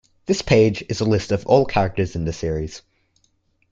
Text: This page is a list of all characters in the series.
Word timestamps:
This 0.25 0.41
page 0.41 0.83
is 0.89 0.99
a 0.99 1.05
list 1.05 1.31
of 1.31 1.45
all 1.45 1.63
characters 1.63 2.15
in 2.15 2.25
the 2.25 2.33
series. 2.33 2.81